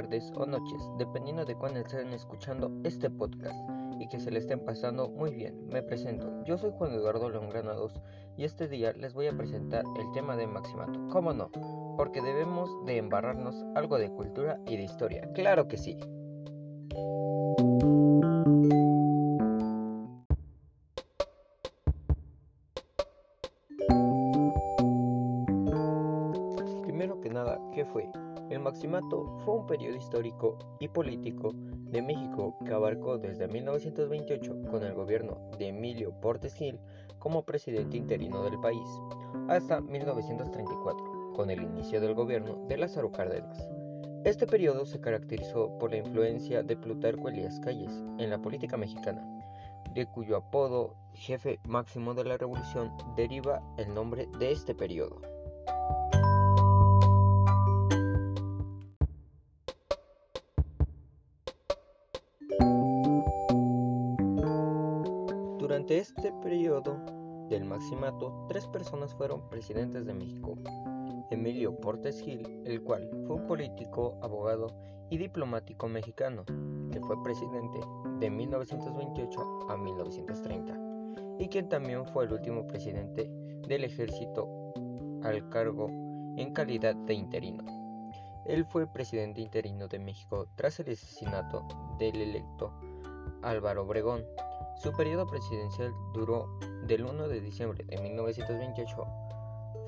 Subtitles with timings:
[0.00, 3.58] tardes o noches, dependiendo de cuándo estén escuchando este podcast
[3.98, 5.68] y que se le estén pasando muy bien.
[5.68, 8.00] Me presento, yo soy Juan Eduardo León Granados
[8.38, 10.98] y este día les voy a presentar el tema de Maximato.
[11.10, 11.50] ¿Cómo no?
[11.98, 15.30] Porque debemos de embarrarnos algo de cultura y de historia.
[15.34, 15.98] Claro que sí.
[26.86, 28.10] Primero que nada, ¿qué fue?
[28.50, 34.82] El Maximato fue un periodo histórico y político de México que abarcó desde 1928 con
[34.82, 36.80] el gobierno de Emilio Portes Gil
[37.20, 38.88] como presidente interino del país
[39.48, 43.68] hasta 1934 con el inicio del gobierno de Lázaro Cárdenas.
[44.24, 49.24] Este periodo se caracterizó por la influencia de Plutarco Elías Calles en la política mexicana,
[49.94, 55.20] de cuyo apodo jefe máximo de la revolución deriva el nombre de este periodo.
[66.82, 70.56] Del maximato, tres personas fueron presidentes de México.
[71.30, 74.68] Emilio Portes Gil, el cual fue un político, abogado
[75.10, 76.44] y diplomático mexicano,
[76.90, 77.80] que fue presidente
[78.18, 80.78] de 1928 a 1930,
[81.38, 83.30] y quien también fue el último presidente
[83.68, 84.48] del ejército
[85.22, 85.88] al cargo
[86.36, 87.64] en calidad de interino.
[88.46, 91.66] Él fue presidente interino de México tras el asesinato
[91.98, 92.72] del electo
[93.42, 94.24] Álvaro Obregón.
[94.76, 96.48] Su periodo presidencial duró
[96.86, 99.06] del 1 de diciembre de 1928,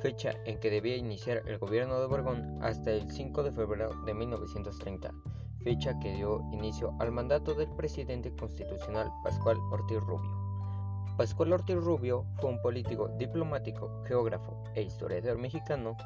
[0.01, 4.15] fecha en que debía iniciar el gobierno de Obregón, hasta el 5 de febrero de
[4.15, 5.11] 1930,
[5.63, 10.31] fecha que dio inicio al mandato del presidente constitucional Pascual Ortiz Rubio.
[11.17, 15.97] Pascual Ortiz Rubio fue un político, diplomático, geógrafo e historiador mexicano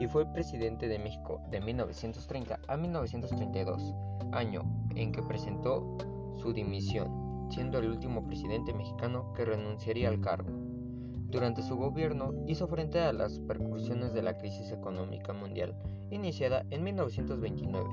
[0.00, 3.94] y fue presidente de México de 1930 a 1932,
[4.32, 4.62] año
[4.96, 5.96] en que presentó
[6.36, 7.19] su dimisión
[7.50, 10.50] siendo el último presidente mexicano que renunciaría al cargo.
[11.28, 15.76] Durante su gobierno hizo frente a las percusiones de la crisis económica mundial
[16.10, 17.88] iniciada en 1929.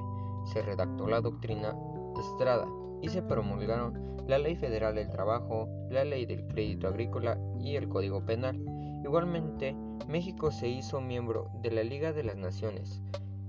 [0.53, 1.75] Se redactó la doctrina
[2.19, 2.65] Estrada
[3.01, 7.87] y se promulgaron la Ley Federal del Trabajo, la Ley del Crédito Agrícola y el
[7.87, 8.59] Código Penal.
[9.03, 9.75] Igualmente,
[10.07, 13.01] México se hizo miembro de la Liga de las Naciones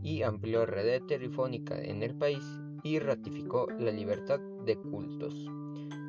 [0.03, 2.45] y amplió la red telefónica en el país
[2.83, 5.51] y ratificó la libertad de cultos.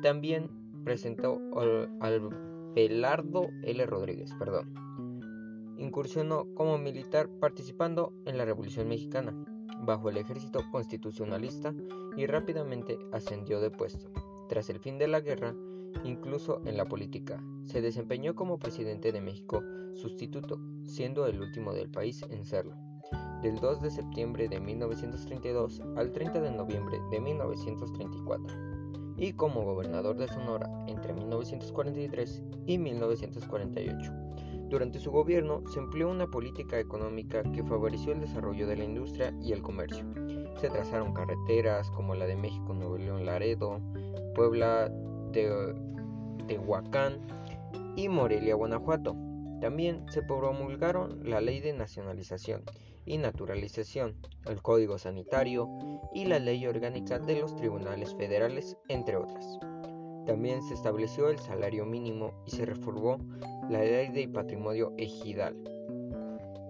[0.02, 0.48] También
[0.84, 1.40] presentó
[2.00, 2.30] al
[2.74, 3.86] Belardo L.
[3.86, 4.72] Rodríguez, perdón.
[5.76, 9.34] Incursionó como militar participando en la Revolución Mexicana
[9.82, 11.74] bajo el ejército constitucionalista
[12.16, 14.10] y rápidamente ascendió de puesto.
[14.48, 15.54] Tras el fin de la guerra,
[16.04, 19.62] incluso en la política, se desempeñó como presidente de México
[19.94, 22.74] sustituto, siendo el último del país en serlo.
[23.42, 28.69] Del 2 de septiembre de 1932 al 30 de noviembre de 1934
[29.20, 34.12] y como gobernador de Sonora entre 1943 y 1948.
[34.70, 39.34] Durante su gobierno se empleó una política económica que favoreció el desarrollo de la industria
[39.42, 40.04] y el comercio.
[40.58, 43.80] Se trazaron carreteras como la de México Nuevo León Laredo,
[44.34, 44.88] Puebla
[45.32, 45.74] de
[46.46, 47.18] Tehuacán
[47.96, 49.16] y Morelia Guanajuato.
[49.60, 52.62] También se promulgaron la ley de nacionalización
[53.04, 54.16] y naturalización,
[54.46, 55.68] el Código Sanitario
[56.14, 59.58] y la Ley Orgánica de los Tribunales Federales, entre otras.
[60.26, 63.18] También se estableció el salario mínimo y se reformó
[63.68, 65.56] la Ley de Patrimonio Ejidal.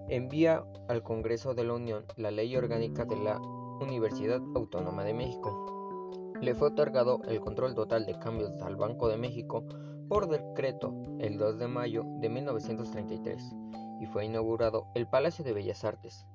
[0.08, 3.38] Envía al Congreso de la Unión la Ley Orgánica de la
[3.80, 6.32] Universidad Autónoma de México.
[6.40, 9.64] Le fue otorgado el control total de cambios al Banco de México
[10.08, 13.54] por decreto el 2 de mayo de 1933
[14.00, 16.26] y fue inaugurado el Palacio de Bellas Artes.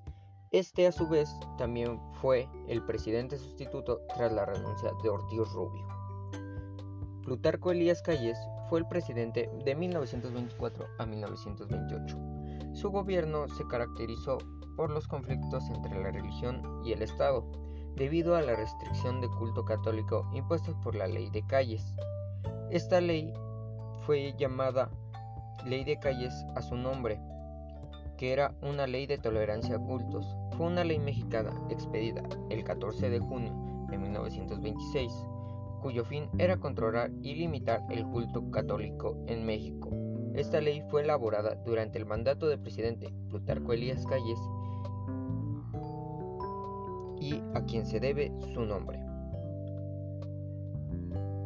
[0.51, 5.85] Este a su vez también fue el presidente sustituto tras la renuncia de Ortiz Rubio.
[7.23, 8.37] Plutarco Elías Calles
[8.69, 12.17] fue el presidente de 1924 a 1928.
[12.73, 14.37] Su gobierno se caracterizó
[14.75, 17.43] por los conflictos entre la religión y el Estado,
[17.95, 21.95] debido a la restricción de culto católico impuesta por la ley de calles.
[22.69, 23.33] Esta ley
[24.05, 24.89] fue llamada
[25.65, 27.19] Ley de Calles a su nombre,
[28.17, 30.25] que era una ley de tolerancia a cultos.
[30.57, 33.53] Fue una ley mexicana expedida el 14 de junio
[33.89, 35.11] de 1926,
[35.81, 39.89] cuyo fin era controlar y limitar el culto católico en México.
[40.33, 44.39] Esta ley fue elaborada durante el mandato del presidente Plutarco Elías Calles
[47.19, 48.99] y a quien se debe su nombre.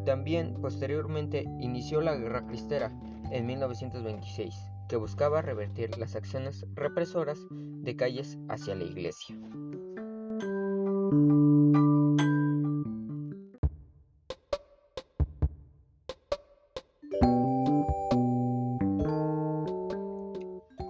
[0.05, 2.91] También posteriormente inició la Guerra Cristera
[3.31, 9.37] en 1926 que buscaba revertir las acciones represoras de calles hacia la iglesia.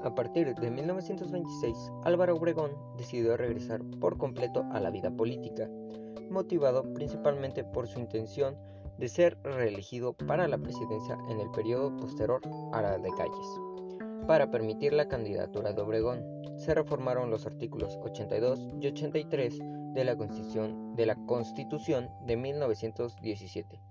[0.04, 5.70] A partir de 1926, Álvaro Obregón decidió regresar por completo a la vida política,
[6.32, 8.58] motivado principalmente por su intención
[8.98, 12.42] de ser reelegido para la presidencia en el periodo posterior
[12.74, 13.89] a la de Calles.
[14.30, 16.24] Para permitir la candidatura de Obregón,
[16.56, 19.58] se reformaron los artículos 82 y 83
[19.96, 23.82] de la Constitución de, la Constitución de 1917,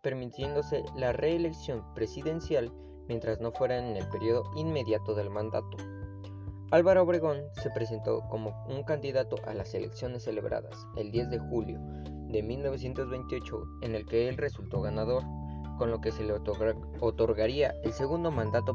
[0.00, 2.72] permitiéndose la reelección presidencial
[3.08, 5.76] mientras no fuera en el periodo inmediato del mandato.
[6.70, 11.80] Álvaro Obregón se presentó como un candidato a las elecciones celebradas el 10 de julio
[12.28, 15.24] de 1928 en el que él resultó ganador,
[15.84, 18.74] con lo que se le otorgaría el segundo mandato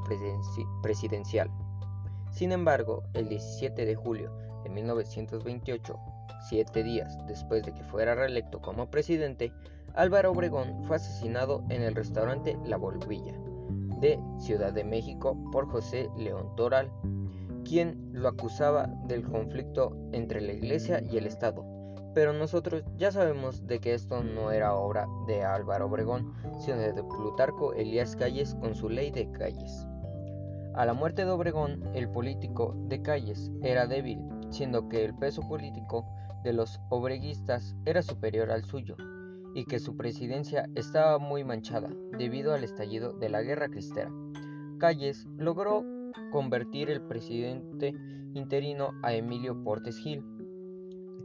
[0.83, 1.49] presidencial.
[2.31, 4.31] Sin embargo, el 17 de julio
[4.63, 5.99] de 1928,
[6.47, 9.51] siete días después de que fuera reelecto como presidente,
[9.95, 13.33] Álvaro Obregón fue asesinado en el restaurante La Volvilla
[13.99, 16.91] de Ciudad de México por José León Toral,
[17.65, 21.78] quien lo acusaba del conflicto entre la Iglesia y el Estado.
[22.13, 26.93] Pero nosotros ya sabemos de que esto no era obra de Álvaro Obregón, sino de
[27.03, 29.85] Plutarco Elías Calles con su ley de calles.
[30.73, 34.19] A la muerte de Obregón, el político de Calles era débil,
[34.49, 36.05] siendo que el peso político
[36.43, 38.95] de los obreguistas era superior al suyo,
[39.55, 44.11] y que su presidencia estaba muy manchada debido al estallido de la guerra cristera.
[44.77, 45.83] Calles logró
[46.31, 47.93] convertir el presidente
[48.33, 50.23] interino a Emilio Portes Gil,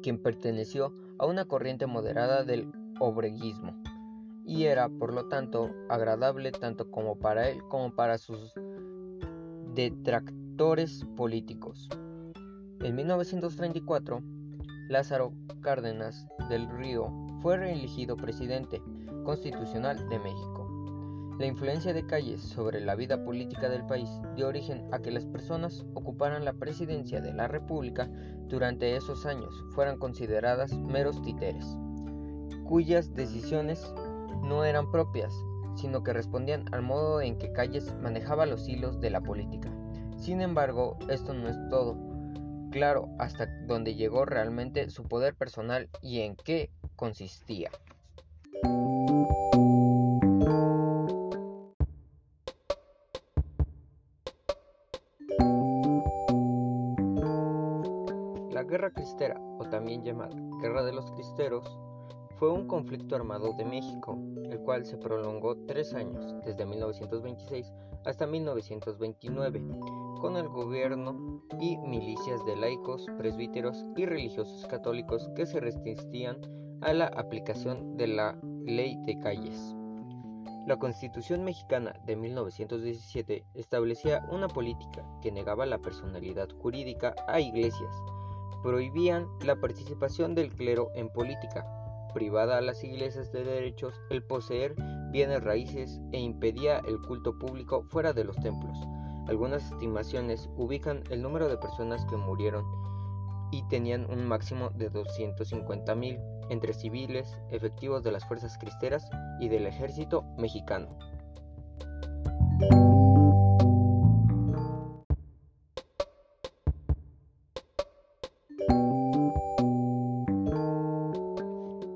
[0.05, 2.71] quien perteneció a una corriente moderada del
[3.01, 3.75] obreguismo,
[4.45, 8.53] y era por lo tanto agradable tanto como para él como para sus
[9.75, 11.89] detractores políticos.
[12.81, 14.23] En 1934,
[14.91, 17.11] Lázaro Cárdenas del Río
[17.41, 18.83] fue reelegido presidente
[19.25, 20.64] constitucional de México.
[21.39, 25.27] La influencia de Calles sobre la vida política del país dio origen a que las
[25.27, 28.09] personas ocuparan la presidencia de la República
[28.47, 31.67] durante esos años fueran consideradas meros títeres,
[32.65, 33.93] cuyas decisiones
[34.45, 35.35] no eran propias,
[35.75, 39.73] sino que respondían al modo en que Calles manejaba los hilos de la política.
[40.17, 41.97] Sin embargo, esto no es todo
[42.71, 47.71] claro hasta dónde llegó realmente su poder personal y en qué consistía.
[58.85, 61.65] Guerra Cristera, o también llamada Guerra de los Cristeros,
[62.37, 64.19] fue un conflicto armado de México,
[64.51, 67.73] el cual se prolongó tres años, desde 1926
[68.05, 69.63] hasta 1929,
[70.21, 76.43] con el gobierno y milicias de laicos, presbíteros y religiosos católicos que se resistían
[76.83, 79.75] a la aplicación de la ley de calles.
[80.67, 87.95] La Constitución mexicana de 1917 establecía una política que negaba la personalidad jurídica a iglesias,
[88.65, 91.67] prohibían la participación del clero en política,
[92.15, 94.75] privada a las iglesias de derechos el poseer
[95.11, 98.79] bienes raíces e impedía el culto público fuera de los templos.
[99.29, 102.65] Algunas estimaciones ubican el número de personas que murieron
[103.53, 106.19] y tenían un máximo de 250.000
[106.49, 109.07] entre civiles, efectivos de las fuerzas cristeras
[109.41, 110.89] y del ejército mexicano.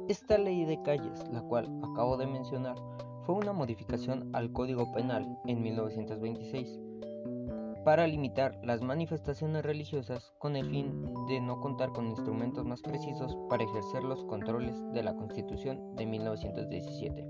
[0.08, 2.76] Esta ley de calles, la cual acabo de mencionar,
[3.26, 6.80] fue una modificación al Código Penal en 1926
[7.84, 13.36] para limitar las manifestaciones religiosas con el fin de no contar con instrumentos más precisos
[13.50, 17.28] para ejercer los controles de la Constitución de 1917,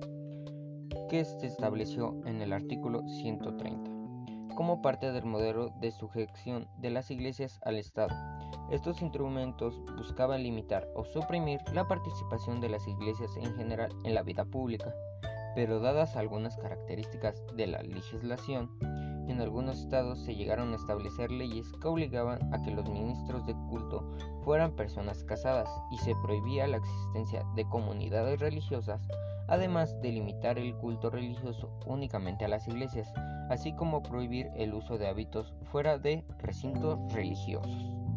[1.08, 3.90] que se estableció en el artículo 130,
[4.54, 8.14] como parte del modelo de sujeción de las iglesias al Estado.
[8.70, 14.22] Estos instrumentos buscaban limitar o suprimir la participación de las iglesias en general en la
[14.22, 14.94] vida pública,
[15.54, 18.70] pero dadas algunas características de la legislación,
[19.28, 23.54] en algunos estados se llegaron a establecer leyes que obligaban a que los ministros de
[23.68, 24.02] culto
[24.42, 29.06] fueran personas casadas y se prohibía la existencia de comunidades religiosas,
[29.46, 33.12] además de limitar el culto religioso únicamente a las iglesias,
[33.50, 38.07] así como prohibir el uso de hábitos fuera de recintos religiosos.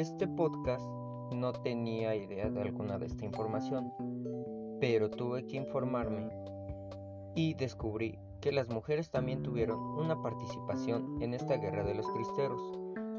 [0.00, 0.82] Este podcast
[1.32, 3.92] no tenía idea de alguna de esta información,
[4.80, 6.30] pero tuve que informarme
[7.34, 12.60] y descubrí que las mujeres también tuvieron una participación en esta guerra de los cristeros.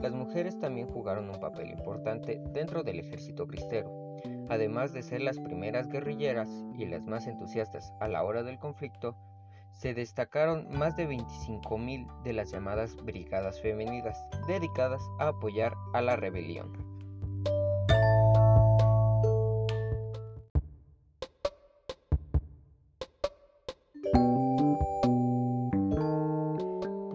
[0.01, 4.00] Las mujeres también jugaron un papel importante dentro del ejército cristero,
[4.49, 9.15] además de ser las primeras guerrilleras y las más entusiastas a la hora del conflicto,
[9.71, 16.15] se destacaron más de 25.000 de las llamadas brigadas femeninas dedicadas a apoyar a la
[16.15, 16.71] rebelión.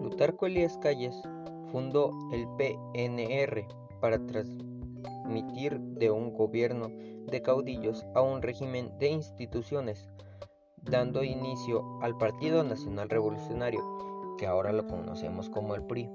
[0.00, 1.14] Plutarco Elías Calles
[1.70, 3.68] fundó el PNR
[4.00, 4.18] para
[5.26, 10.09] transmitir de un gobierno de caudillos a un régimen de instituciones
[10.76, 13.80] dando inicio al Partido Nacional Revolucionario,
[14.38, 16.09] que ahora lo conocemos como el PRI,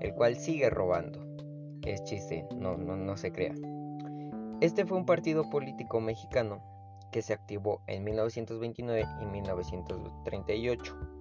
[0.00, 1.18] el cual sigue robando.
[1.84, 3.54] Es chiste, no, no, no se crea.
[4.60, 6.62] Este fue un partido político mexicano
[7.10, 11.11] que se activó en 1929 y 1938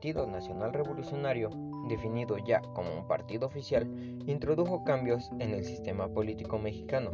[0.00, 1.50] Partido Nacional Revolucionario,
[1.86, 3.86] definido ya como un partido oficial,
[4.26, 7.10] introdujo cambios en el sistema político mexicano,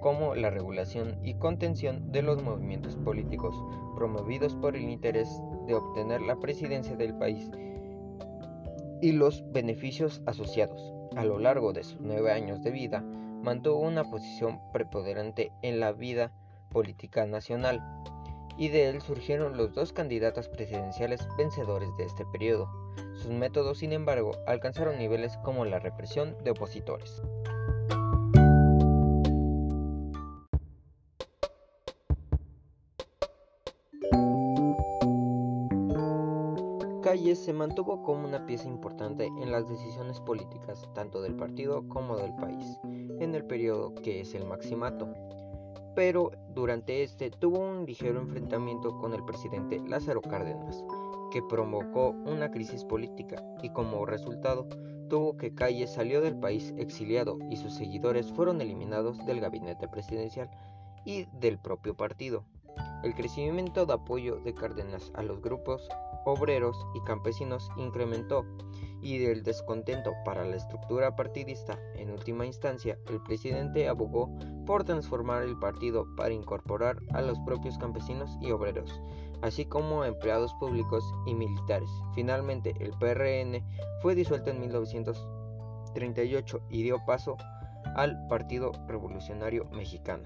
[0.00, 3.56] como la regulación y contención de los movimientos políticos
[3.94, 5.30] promovidos por el interés
[5.66, 7.50] de obtener la presidencia del país
[9.00, 10.92] y los beneficios asociados.
[11.16, 15.92] A lo largo de sus nueve años de vida, mantuvo una posición preponderante en la
[15.92, 16.32] vida
[16.68, 17.80] política nacional,
[18.58, 22.68] y de él surgieron los dos candidatos presidenciales vencedores de este periodo.
[23.14, 27.22] Sus métodos, sin embargo, alcanzaron niveles como la represión de opositores.
[37.02, 42.16] Calles se mantuvo como una pieza importante en las decisiones políticas tanto del partido como
[42.16, 45.14] del país, en el periodo que es el maximato,
[45.96, 50.84] pero durante este tuvo un ligero enfrentamiento con el presidente Lázaro Cárdenas,
[51.32, 54.68] que provocó una crisis política y como resultado
[55.08, 60.50] tuvo que Calle salió del país exiliado y sus seguidores fueron eliminados del gabinete presidencial
[61.06, 62.44] y del propio partido.
[63.02, 65.88] El crecimiento de apoyo de Cárdenas a los grupos
[66.26, 68.44] obreros y campesinos incrementó
[69.02, 74.30] y del descontento para la estructura partidista, en última instancia, el presidente abogó
[74.66, 79.00] por transformar el partido para incorporar a los propios campesinos y obreros,
[79.42, 81.88] así como empleados públicos y militares.
[82.14, 83.64] Finalmente, el PRN
[84.02, 87.36] fue disuelto en 1938 y dio paso
[87.94, 90.24] al Partido Revolucionario Mexicano.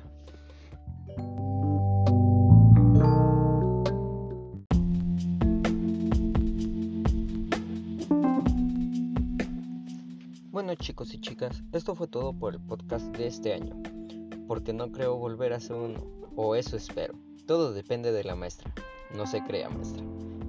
[10.81, 13.77] Chicos y chicas, esto fue todo por el podcast de este año,
[14.49, 16.01] porque no creo volver a hacer uno,
[16.37, 17.15] o eso espero.
[17.47, 18.73] Todo depende de la maestra,
[19.15, 20.03] no se crea maestra.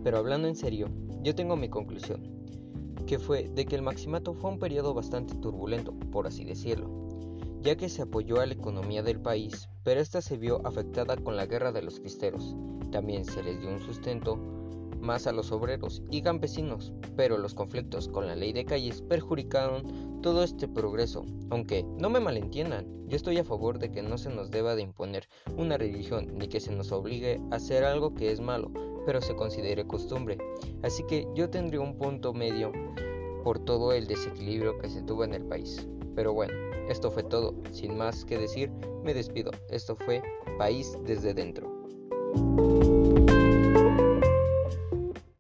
[0.06, 0.88] Pero hablando en serio,
[1.22, 2.22] yo tengo mi conclusión,
[3.06, 6.90] que fue de que el maximato fue un periodo bastante turbulento, por así decirlo,
[7.60, 11.36] ya que se apoyó a la economía del país, pero esta se vio afectada con
[11.36, 12.56] la guerra de los cristeros.
[12.90, 14.38] También se les dio un sustento
[15.02, 20.11] más a los obreros y campesinos, pero los conflictos con la ley de calles perjudicaron
[20.22, 21.26] todo este progreso.
[21.50, 24.84] Aunque no me malentiendan, yo estoy a favor de que no se nos deba de
[24.84, 28.72] imponer una religión ni que se nos obligue a hacer algo que es malo,
[29.06, 30.38] pero se considere costumbre.
[30.84, 32.72] Así que yo tendría un punto medio
[33.44, 35.88] por todo el desequilibrio que se tuvo en el país.
[36.16, 36.54] Pero bueno,
[36.90, 37.56] esto fue todo.
[37.72, 38.72] Sin más que decir,
[39.04, 39.52] me despido.
[39.70, 40.22] Esto fue
[40.58, 41.71] País desde dentro.